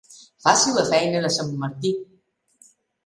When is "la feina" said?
0.77-1.21